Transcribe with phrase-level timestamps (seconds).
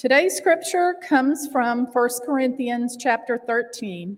[0.00, 4.16] Today's scripture comes from 1 Corinthians chapter 13.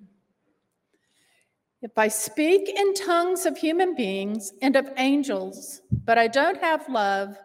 [1.83, 6.89] If I speak in tongues of human beings and of angels, but I don't have
[6.89, 7.37] love,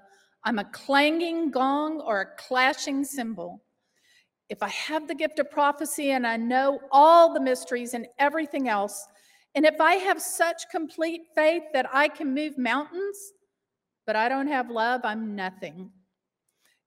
[0.44, 3.63] I'm a clanging gong or a clashing cymbal.
[4.49, 8.69] If I have the gift of prophecy and I know all the mysteries and everything
[8.69, 9.07] else,
[9.55, 13.17] and if I have such complete faith that I can move mountains,
[14.05, 15.89] but I don't have love, I'm nothing.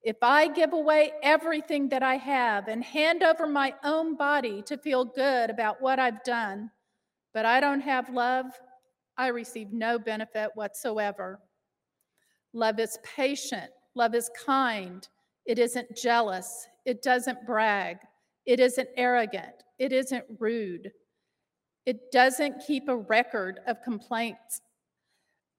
[0.02, 4.78] If I give away everything that I have and hand over my own body to
[4.78, 6.70] feel good about what I've done,
[7.34, 8.46] but I don't have love,
[9.18, 11.40] I receive no benefit whatsoever.
[12.54, 15.06] Love is patient, love is kind,
[15.44, 17.98] it isn't jealous, it doesn't brag,
[18.46, 20.90] it isn't arrogant, it isn't rude,
[21.84, 24.62] it doesn't keep a record of complaints,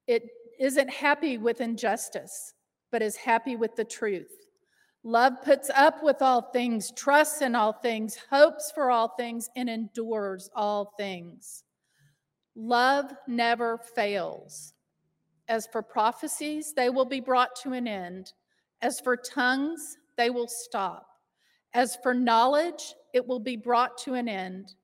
[0.08, 0.24] it
[0.58, 2.54] isn't happy with injustice,
[2.92, 4.30] but is happy with the truth.
[5.02, 9.68] Love puts up with all things, trusts in all things, hopes for all things, and
[9.68, 11.64] endures all things.
[12.54, 14.74] Love never fails.
[15.48, 18.32] As for prophecies, they will be brought to an end.
[18.80, 21.06] As for tongues, they will stop.
[21.74, 24.74] As for knowledge, it will be brought to an end.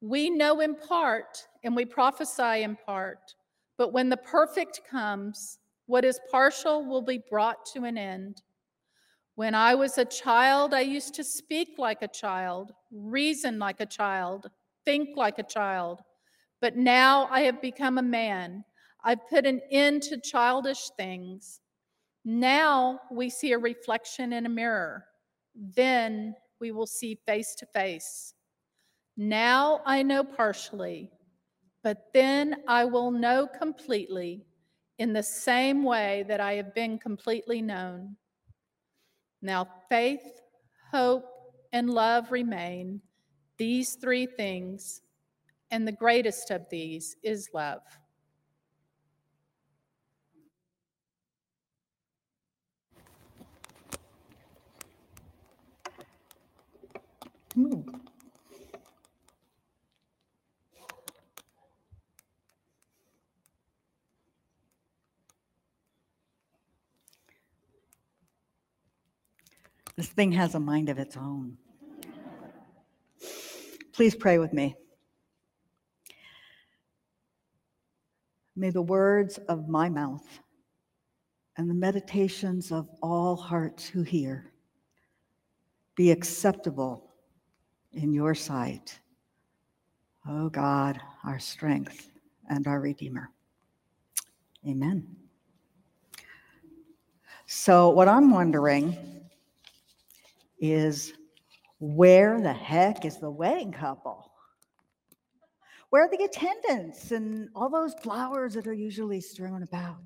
[0.00, 3.34] We know in part and we prophesy in part,
[3.76, 8.42] but when the perfect comes, what is partial will be brought to an end.
[9.34, 13.86] When I was a child, I used to speak like a child, reason like a
[13.86, 14.50] child,
[14.84, 16.00] think like a child.
[16.60, 18.64] But now I have become a man.
[19.04, 21.60] I've put an end to childish things.
[22.24, 25.04] Now we see a reflection in a mirror.
[25.54, 28.34] Then we will see face to face.
[29.16, 31.10] Now I know partially,
[31.82, 34.46] but then I will know completely
[34.98, 38.16] in the same way that I have been completely known.
[39.42, 40.22] Now, faith,
[40.90, 41.24] hope,
[41.72, 43.00] and love remain,
[43.58, 45.02] these three things,
[45.70, 47.82] and the greatest of these is love.
[57.54, 57.82] Hmm.
[69.96, 71.56] This thing has a mind of its own.
[73.92, 74.74] Please pray with me.
[78.56, 80.26] May the words of my mouth
[81.56, 84.52] and the meditations of all hearts who hear
[85.94, 87.10] be acceptable
[87.92, 88.98] in your sight.
[90.28, 92.10] O oh God, our strength
[92.48, 93.30] and our Redeemer.
[94.66, 95.06] Amen.
[97.46, 99.13] So, what I'm wondering
[100.58, 101.12] is
[101.78, 104.30] where the heck is the wedding couple?
[105.90, 110.02] Where are the attendants and all those flowers that are usually strewn about?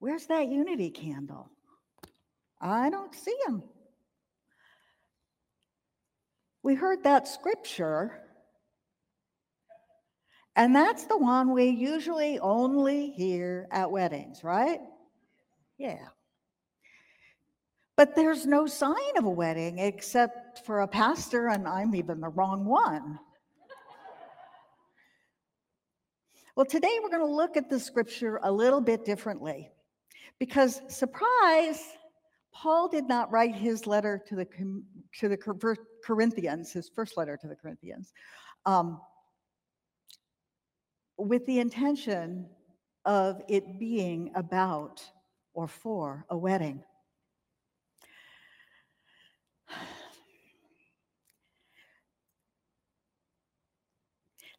[0.00, 1.50] Where's that unity candle?
[2.60, 3.62] I don't see them.
[6.62, 8.20] We heard that scripture,
[10.56, 14.80] and that's the one we usually only hear at weddings, right?
[15.78, 16.08] Yeah.
[18.00, 22.30] But there's no sign of a wedding except for a pastor, and I'm even the
[22.30, 23.18] wrong one.
[26.56, 29.70] Well, today we're going to look at the scripture a little bit differently
[30.38, 31.84] because, surprise,
[32.54, 34.46] Paul did not write his letter to the,
[35.18, 38.14] to the Corinthians, his first letter to the Corinthians,
[38.64, 38.98] um,
[41.18, 42.48] with the intention
[43.04, 45.04] of it being about
[45.52, 46.82] or for a wedding.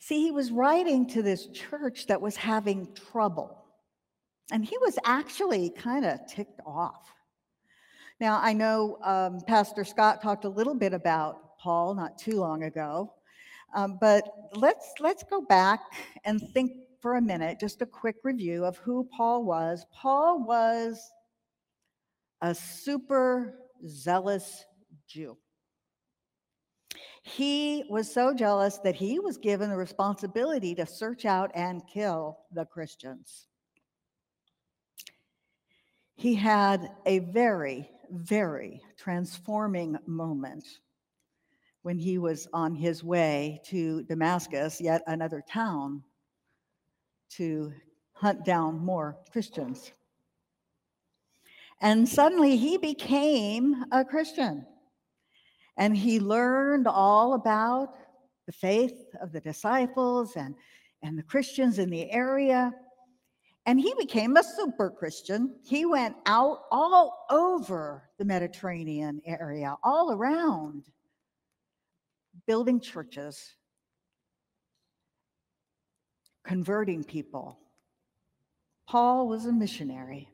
[0.01, 3.63] See, he was writing to this church that was having trouble.
[4.51, 7.13] And he was actually kind of ticked off.
[8.19, 12.63] Now, I know um, Pastor Scott talked a little bit about Paul not too long
[12.63, 13.13] ago,
[13.75, 14.23] um, but
[14.55, 15.79] let's let's go back
[16.25, 19.85] and think for a minute, just a quick review of who Paul was.
[19.93, 20.99] Paul was
[22.41, 24.65] a super zealous
[25.07, 25.37] Jew.
[27.23, 32.39] He was so jealous that he was given the responsibility to search out and kill
[32.51, 33.47] the Christians.
[36.15, 40.65] He had a very, very transforming moment
[41.81, 46.03] when he was on his way to Damascus, yet another town,
[47.31, 47.73] to
[48.13, 49.91] hunt down more Christians.
[51.81, 54.67] And suddenly he became a Christian.
[55.77, 57.95] And he learned all about
[58.45, 60.55] the faith of the disciples and,
[61.01, 62.71] and the Christians in the area.
[63.65, 65.55] And he became a super Christian.
[65.63, 70.85] He went out all over the Mediterranean area, all around,
[72.47, 73.53] building churches,
[76.43, 77.59] converting people.
[78.87, 80.27] Paul was a missionary.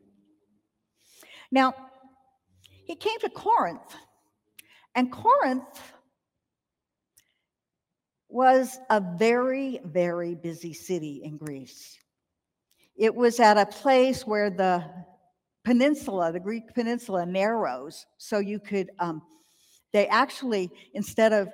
[1.51, 1.73] Now,
[2.85, 3.95] he came to Corinth,
[4.97, 5.93] and Corinth
[8.29, 11.99] was a very, very busy city in Greece.
[12.95, 14.83] It was at a place where the
[15.63, 19.21] peninsula, the Greek peninsula, narrows, so you could, um,
[19.93, 21.49] they actually, instead of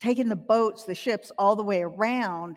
[0.00, 2.56] taking the boats, the ships all the way around,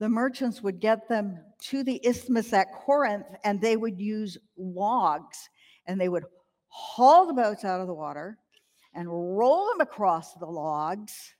[0.00, 5.48] the merchants would get them to the isthmus at Corinth and they would use logs
[5.86, 6.24] and they would
[6.66, 8.36] haul the boats out of the water
[8.94, 11.34] and roll them across the logs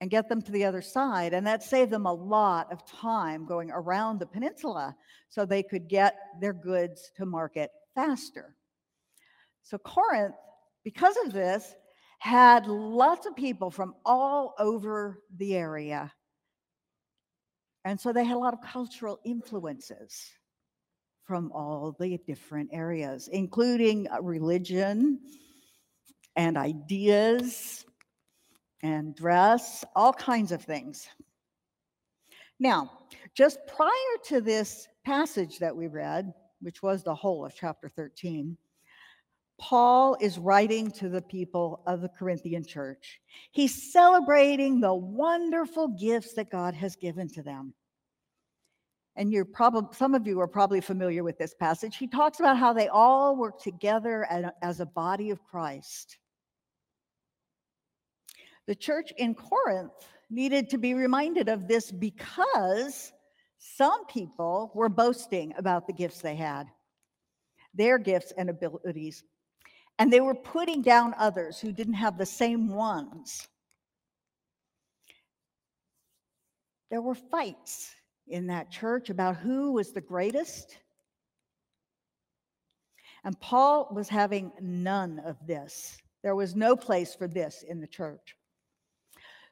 [0.00, 1.32] and get them to the other side.
[1.32, 4.94] And that saved them a lot of time going around the peninsula
[5.28, 8.54] so they could get their goods to market faster.
[9.62, 10.34] So Corinth,
[10.84, 11.74] because of this,
[12.18, 16.12] had lots of people from all over the area.
[17.84, 20.30] And so they had a lot of cultural influences
[21.24, 25.20] from all the different areas, including uh, religion
[26.36, 27.84] and ideas
[28.82, 31.08] and dress, all kinds of things.
[32.60, 32.90] Now,
[33.34, 33.90] just prior
[34.26, 38.56] to this passage that we read, which was the whole of chapter 13,
[39.58, 43.20] Paul is writing to the people of the Corinthian church.
[43.52, 47.72] He's celebrating the wonderful gifts that God has given to them.
[49.16, 51.96] And you're probably some of you are probably familiar with this passage.
[51.96, 54.26] He talks about how they all work together
[54.60, 56.18] as a body of Christ.
[58.66, 59.92] The church in Corinth
[60.30, 63.12] needed to be reminded of this because
[63.58, 66.66] some people were boasting about the gifts they had,
[67.74, 69.22] their gifts and abilities,
[69.98, 73.48] and they were putting down others who didn't have the same ones.
[76.90, 77.94] There were fights
[78.28, 80.78] in that church about who was the greatest.
[83.24, 85.96] And Paul was having none of this.
[86.22, 88.36] There was no place for this in the church.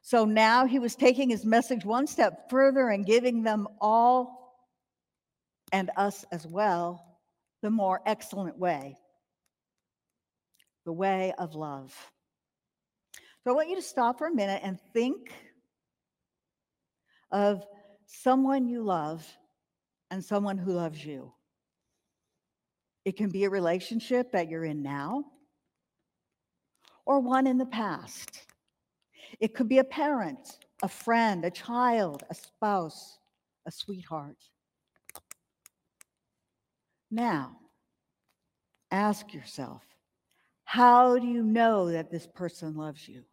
[0.03, 4.55] So now he was taking his message one step further and giving them all
[5.71, 7.03] and us as well
[7.61, 8.97] the more excellent way
[10.85, 11.95] the way of love.
[13.43, 15.31] So I want you to stop for a minute and think
[17.31, 17.65] of
[18.05, 19.25] someone you love
[20.11, 21.33] and someone who loves you.
[23.05, 25.25] It can be a relationship that you're in now
[27.05, 28.45] or one in the past.
[29.39, 33.19] It could be a parent, a friend, a child, a spouse,
[33.65, 34.37] a sweetheart.
[37.09, 37.57] Now,
[38.91, 39.81] ask yourself
[40.65, 43.23] how do you know that this person loves you?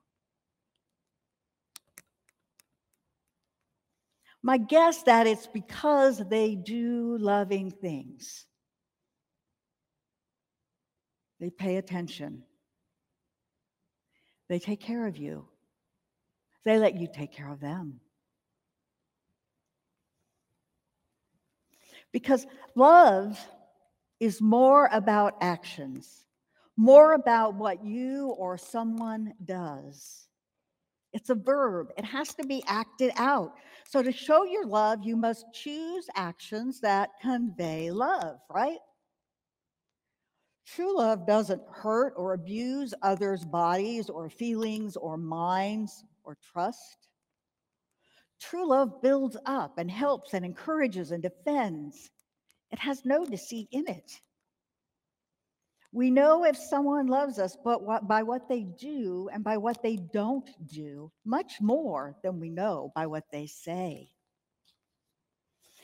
[4.43, 8.47] My guess that it's because they do loving things.
[11.41, 12.43] They pay attention.
[14.49, 15.50] They take care of you.
[16.65, 18.01] They let you take care of them.
[22.13, 23.39] Because love
[24.19, 26.27] is more about actions,
[26.77, 30.27] more about what you or someone does.
[31.13, 33.55] It's a verb, it has to be acted out.
[33.89, 38.79] So, to show your love, you must choose actions that convey love, right?
[40.67, 47.09] True love doesn't hurt or abuse others' bodies or feelings or minds or trust.
[48.41, 52.11] True love builds up and helps and encourages and defends.
[52.71, 54.13] It has no deceit in it.
[55.93, 59.83] We know if someone loves us, but what, by what they do and by what
[59.83, 64.09] they don't do, much more than we know by what they say.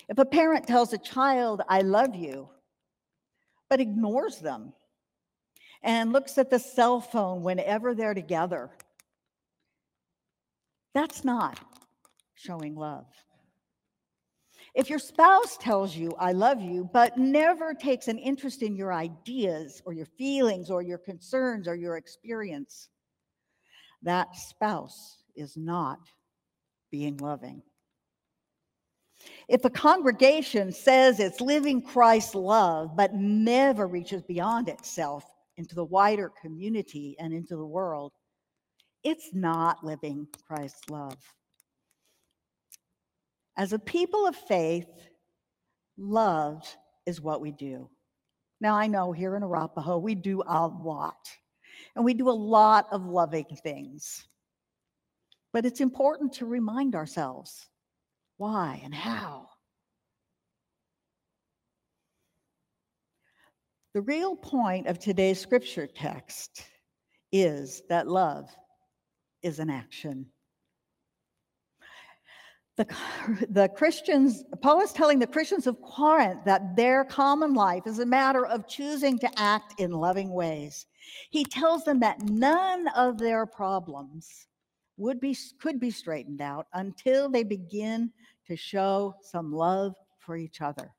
[0.08, 2.48] If a parent tells a child, I love you,
[3.68, 4.72] but ignores them
[5.82, 8.70] and looks at the cell phone whenever they're together,
[10.96, 11.60] that's not
[12.34, 13.06] showing love.
[14.74, 18.92] If your spouse tells you, I love you, but never takes an interest in your
[18.92, 22.88] ideas or your feelings or your concerns or your experience,
[24.02, 25.98] that spouse is not
[26.90, 27.62] being loving.
[29.48, 35.24] If a congregation says it's living Christ's love, but never reaches beyond itself
[35.56, 38.12] into the wider community and into the world,
[39.02, 41.18] it's not living Christ's love.
[43.56, 44.88] As a people of faith,
[45.96, 46.62] love
[47.06, 47.88] is what we do.
[48.60, 51.28] Now, I know here in Arapaho, we do a lot,
[51.94, 54.26] and we do a lot of loving things.
[55.52, 57.66] But it's important to remind ourselves
[58.36, 59.48] why and how.
[63.94, 66.66] The real point of today's scripture text
[67.32, 68.54] is that love
[69.42, 70.26] is an action.
[72.76, 72.86] The,
[73.48, 78.06] the Christians, Paul is telling the Christians of Corinth that their common life is a
[78.06, 80.86] matter of choosing to act in loving ways.
[81.30, 84.46] He tells them that none of their problems
[84.98, 88.10] would be, could be straightened out until they begin
[88.46, 90.90] to show some love for each other.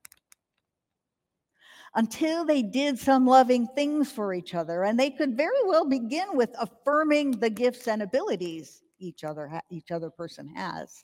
[1.97, 6.27] Until they did some loving things for each other, and they could very well begin
[6.35, 11.03] with affirming the gifts and abilities each other each other person has.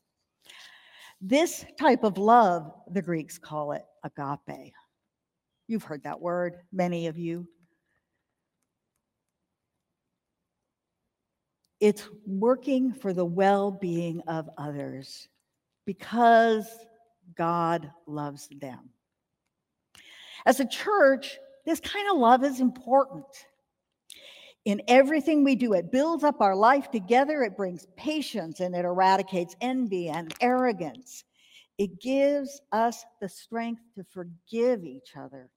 [1.19, 4.73] This type of love, the Greeks call it agape.
[5.67, 7.47] You've heard that word, many of you.
[11.79, 15.27] It's working for the well being of others
[15.85, 16.67] because
[17.35, 18.89] God loves them.
[20.45, 23.25] As a church, this kind of love is important.
[24.65, 28.85] In everything we do, it builds up our life together, it brings patience, and it
[28.85, 31.25] eradicates envy and arrogance.
[31.77, 35.49] It gives us the strength to forgive each other.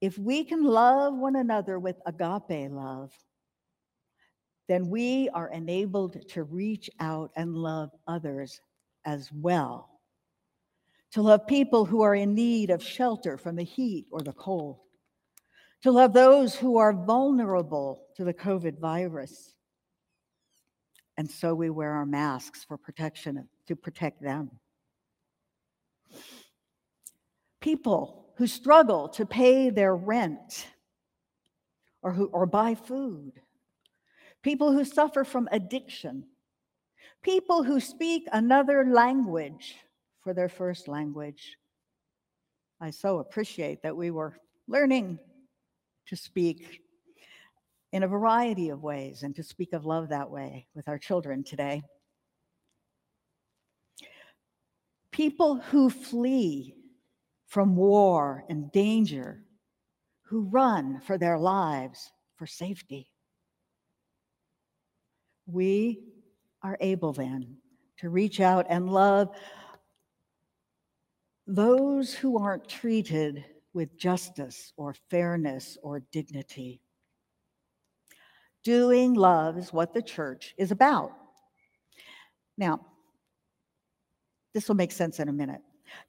[0.00, 3.12] If we can love one another with agape love,
[4.68, 8.60] then we are enabled to reach out and love others
[9.04, 9.91] as well.
[11.12, 14.78] To love people who are in need of shelter from the heat or the cold.
[15.82, 19.54] To love those who are vulnerable to the COVID virus.
[21.16, 24.50] And so we wear our masks for protection to protect them.
[27.60, 30.66] People who struggle to pay their rent
[32.02, 33.32] or who or buy food
[34.42, 36.24] people who suffer from addiction,
[37.22, 39.76] people who speak another language
[40.22, 41.56] for their first language.
[42.80, 44.36] I so appreciate that we were
[44.68, 45.18] learning
[46.06, 46.80] to speak
[47.92, 51.44] in a variety of ways and to speak of love that way with our children
[51.44, 51.82] today.
[55.10, 56.74] People who flee
[57.46, 59.42] from war and danger,
[60.22, 63.12] who run for their lives for safety
[65.46, 66.00] we
[66.62, 67.56] are able then
[67.98, 69.28] to reach out and love
[71.54, 73.44] those who aren't treated
[73.74, 76.80] with justice or fairness or dignity.
[78.64, 81.12] Doing love is what the church is about.
[82.56, 82.80] Now,
[84.54, 85.60] this will make sense in a minute.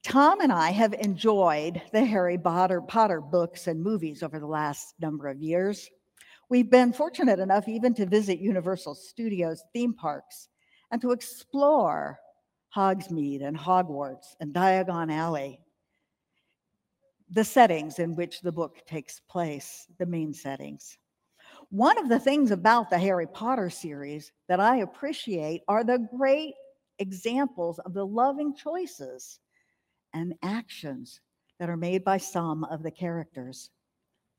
[0.02, 4.96] Tom and I have enjoyed the Harry Potter, Potter books and movies over the last
[5.02, 5.90] number of years.
[6.50, 10.48] We've been fortunate enough even to visit Universal Studios theme parks
[10.90, 12.20] and to explore
[12.76, 15.60] Hogsmeade and Hogwarts and Diagon Alley,
[17.30, 20.98] the settings in which the book takes place, the main settings.
[21.70, 26.54] One of the things about the Harry Potter series that I appreciate are the great
[27.00, 29.40] examples of the loving choices
[30.14, 31.22] and actions
[31.60, 33.70] that are made by some of the characters,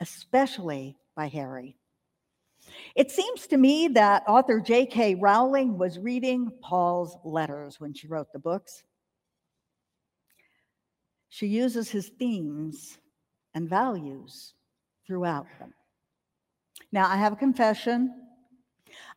[0.01, 1.77] especially by Harry.
[2.95, 5.17] It seems to me that author J.K.
[5.17, 8.85] Rowling was reading Paul's letters when she wrote the books.
[11.29, 12.99] She uses his themes
[13.55, 14.55] and values
[15.07, 15.75] throughout them.
[16.93, 18.15] Now, I have a confession.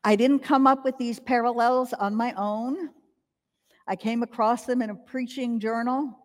[0.04, 2.90] I didn't come up with these parallels on my own.
[3.88, 6.18] I came across them in a preaching journal.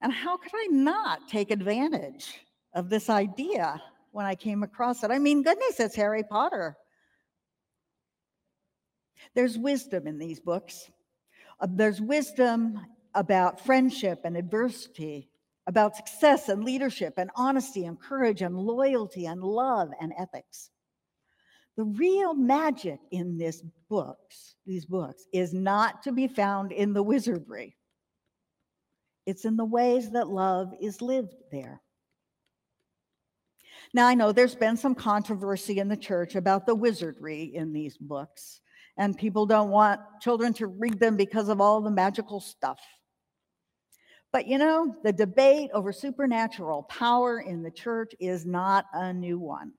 [0.00, 2.40] And how could I not take advantage
[2.74, 3.80] of this idea
[4.16, 5.10] when I came across it.
[5.10, 6.74] I mean, goodness, it's Harry Potter.
[9.34, 10.90] There's wisdom in these books.
[11.60, 12.80] Uh, there's wisdom
[13.14, 15.28] about friendship and adversity,
[15.66, 20.70] about success and leadership and honesty and courage and loyalty and love and ethics.
[21.76, 27.02] The real magic in this books, these books, is not to be found in the
[27.02, 27.76] wizardry.
[29.26, 31.82] It's in the ways that love is lived there.
[33.96, 37.96] Now, I know there's been some controversy in the church about the wizardry in these
[37.96, 38.60] books,
[38.98, 42.78] and people don't want children to read them because of all the magical stuff.
[44.34, 49.38] But you know, the debate over supernatural power in the church is not a new
[49.38, 49.72] one.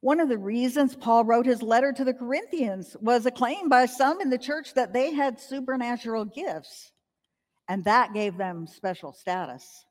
[0.00, 3.84] One of the reasons Paul wrote his letter to the Corinthians was a claim by
[3.84, 6.90] some in the church that they had supernatural gifts,
[7.68, 9.84] and that gave them special status.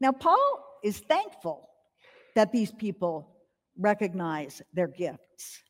[0.00, 1.68] Now, Paul is thankful
[2.34, 3.36] that these people
[3.78, 5.62] recognize their gifts.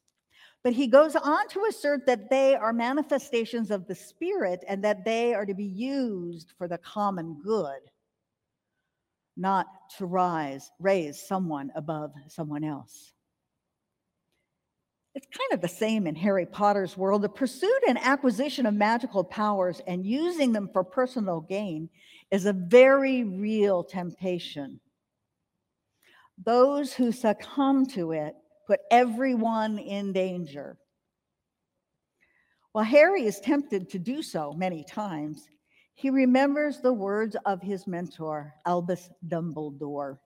[0.63, 5.05] But he goes on to assert that they are manifestations of the Spirit and that
[5.05, 7.81] they are to be used for the common good,
[9.37, 13.15] not to rise, raise someone above someone else.
[15.15, 17.23] It's kind of the same in Harry Potter's world.
[17.23, 21.89] The pursuit and acquisition of magical powers and using them for personal gain
[22.31, 24.81] is a very real temptation.
[26.45, 28.35] Those who succumb to it
[28.67, 30.79] put everyone in danger.
[32.73, 35.49] While Harry is tempted to do so many times,
[35.95, 40.19] he remembers the words of his mentor, Albus Dumbledore,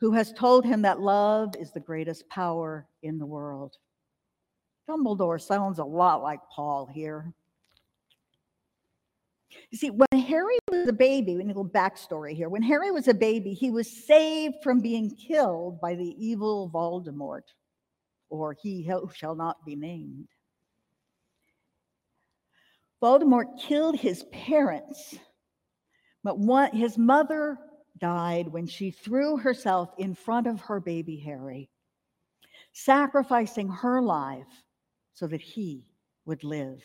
[0.00, 3.76] who has told him that love is the greatest power in the world.
[4.90, 7.32] Dumbledore sounds a lot like Paul here.
[9.70, 12.48] You see, when Harry was a baby, we need a little backstory here.
[12.48, 17.42] When Harry was a baby, he was saved from being killed by the evil Voldemort,
[18.30, 20.28] or he who shall not be named.
[23.02, 25.16] Voldemort killed his parents,
[26.22, 27.58] but one, his mother
[27.98, 31.68] died when she threw herself in front of her baby Harry,
[32.72, 34.62] sacrificing her life
[35.12, 35.84] so that he
[36.24, 36.82] would live.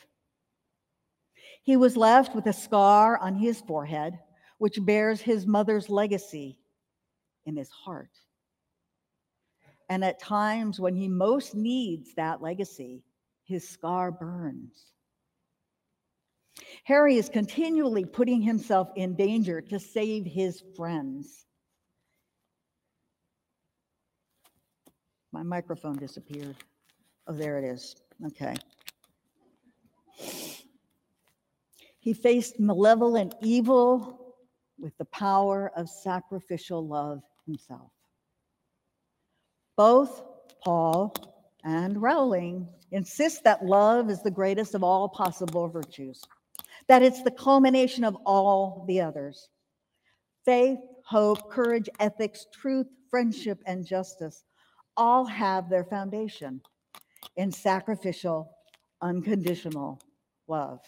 [1.63, 4.17] He was left with a scar on his forehead,
[4.57, 6.57] which bears his mother's legacy
[7.45, 8.11] in his heart.
[9.89, 13.03] And at times when he most needs that legacy,
[13.43, 14.91] his scar burns.
[16.83, 21.45] Harry is continually putting himself in danger to save his friends.
[25.31, 26.55] My microphone disappeared.
[27.27, 27.95] Oh, there it is.
[28.27, 28.55] Okay.
[31.99, 34.35] He faced malevolent evil
[34.79, 37.91] with the power of sacrificial love himself.
[39.75, 40.23] Both
[40.63, 41.13] Paul
[41.63, 46.21] and Rowling insist that love is the greatest of all possible virtues,
[46.87, 49.49] that it's the culmination of all the others.
[50.45, 54.43] Faith, hope, courage, ethics, truth, friendship, and justice
[54.95, 56.61] all have their foundation
[57.35, 58.49] in sacrificial,
[59.01, 60.01] unconditional
[60.47, 60.79] love.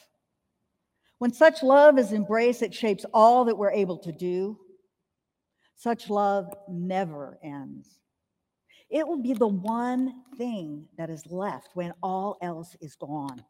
[1.22, 4.58] When such love is embraced, it shapes all that we're able to do.
[5.76, 8.00] Such love never ends.
[8.90, 13.46] It will be the one thing that is left when all else is gone.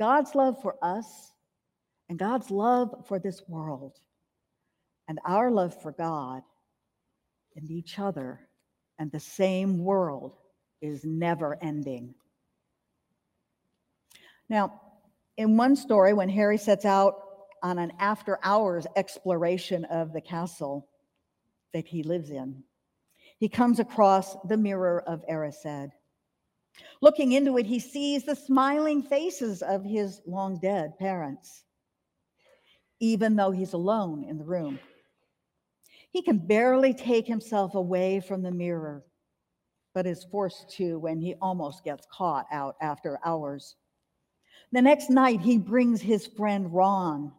[0.00, 1.30] God's love for us
[2.08, 4.00] and God's love for this world
[5.06, 6.42] and our love for God
[7.54, 8.40] and each other
[8.98, 10.34] and the same world
[10.80, 12.16] is never ending.
[14.48, 14.80] Now,
[15.36, 17.14] in one story, when Harry sets out
[17.62, 20.88] on an after hours exploration of the castle
[21.72, 22.62] that he lives in,
[23.38, 25.90] he comes across the mirror of Erised.
[27.00, 31.64] Looking into it, he sees the smiling faces of his long dead parents,
[33.00, 34.78] even though he's alone in the room.
[36.10, 39.04] He can barely take himself away from the mirror,
[39.94, 43.76] but is forced to when he almost gets caught out after hours.
[44.70, 47.32] The next night, he brings his friend Ron.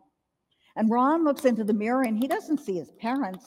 [0.75, 3.45] And Ron looks into the mirror and he doesn't see his parents.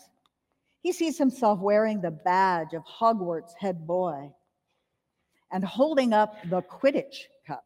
[0.82, 4.32] He sees himself wearing the badge of Hogwarts head boy
[5.50, 7.64] and holding up the Quidditch cup.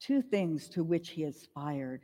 [0.00, 2.02] Two things to which he aspired.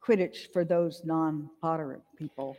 [0.00, 2.56] Quidditch, for those non Potter people,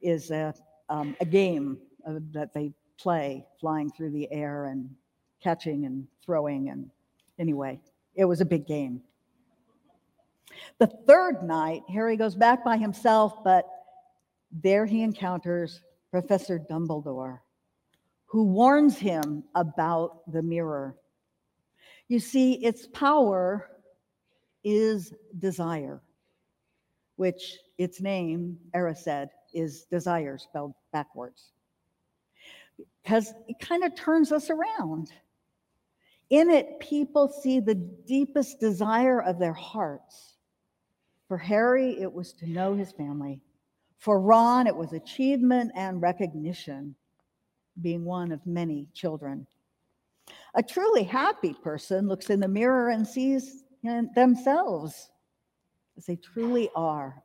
[0.00, 0.54] is a,
[0.88, 4.88] um, a game uh, that they play flying through the air and
[5.42, 6.70] catching and throwing.
[6.70, 6.90] And
[7.38, 7.80] anyway,
[8.14, 9.02] it was a big game.
[10.78, 13.66] The third night, Harry goes back by himself, but
[14.50, 17.38] there he encounters Professor Dumbledore,
[18.26, 20.96] who warns him about the mirror.
[22.08, 23.70] You see, its power
[24.64, 26.02] is desire,
[27.16, 31.52] which its name, Erised, is desire spelled backwards.
[33.02, 35.12] Because it kind of turns us around.
[36.30, 40.36] In it, people see the deepest desire of their hearts.
[41.26, 43.40] For Harry, it was to know his family.
[43.98, 46.94] For Ron, it was achievement and recognition,
[47.82, 49.46] being one of many children.
[50.54, 53.64] A truly happy person looks in the mirror and sees
[54.14, 55.10] themselves
[55.96, 57.22] as they truly are.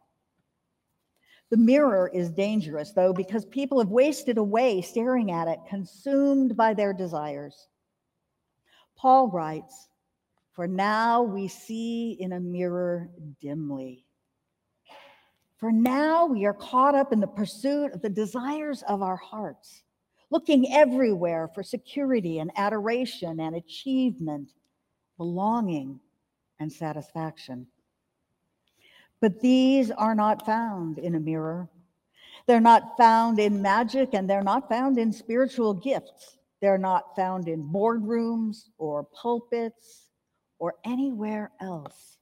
[1.52, 6.74] The mirror is dangerous, though, because people have wasted away staring at it, consumed by
[6.74, 7.68] their desires.
[8.96, 9.90] Paul writes,
[10.54, 13.10] For now we see in a mirror
[13.42, 14.06] dimly.
[15.58, 19.84] For now we are caught up in the pursuit of the desires of our hearts,
[20.30, 24.52] looking everywhere for security and adoration and achievement,
[25.18, 26.00] belonging
[26.60, 27.68] and satisfaction.
[29.22, 31.70] But these are not found in a mirror.
[32.48, 36.38] They're not found in magic and they're not found in spiritual gifts.
[36.66, 40.10] They're not found in boardrooms or pulpits
[40.58, 42.18] or anywhere else.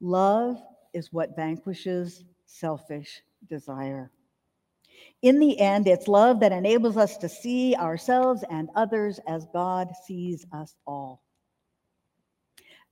[0.00, 0.60] Love
[0.92, 4.10] is what vanquishes selfish desire.
[5.22, 9.92] In the end, it's love that enables us to see ourselves and others as God
[10.04, 11.22] sees us all.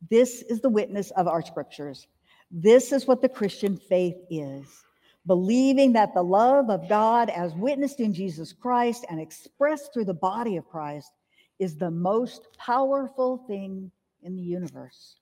[0.09, 2.07] This is the witness of our scriptures.
[2.53, 4.85] This is what the Christian faith is
[5.27, 10.15] believing that the love of God, as witnessed in Jesus Christ and expressed through the
[10.15, 11.11] body of Christ,
[11.59, 13.91] is the most powerful thing
[14.23, 15.17] in the universe.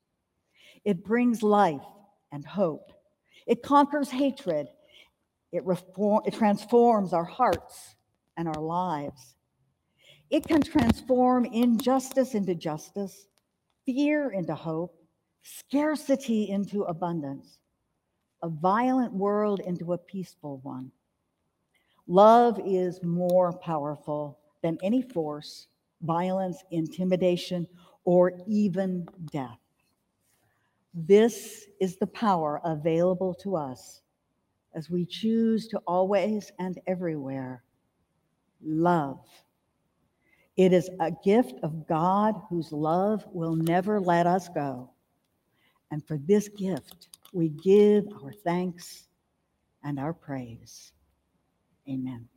[0.84, 1.80] It brings life
[2.32, 2.92] and hope,
[3.46, 4.68] it conquers hatred,
[5.52, 7.94] it, reform, it transforms our hearts
[8.36, 9.36] and our lives.
[10.30, 13.26] It can transform injustice into justice,
[13.86, 14.96] fear into hope,
[15.42, 17.58] scarcity into abundance,
[18.42, 20.90] a violent world into a peaceful one.
[22.06, 25.68] Love is more powerful than any force,
[26.02, 27.66] violence, intimidation,
[28.04, 29.58] or even death.
[30.92, 34.02] This is the power available to us
[34.74, 37.62] as we choose to always and everywhere
[38.62, 39.20] love.
[40.56, 44.90] It is a gift of God whose love will never let us go.
[45.90, 49.08] And for this gift, we give our thanks
[49.82, 50.92] and our praise.
[51.88, 52.28] Amen.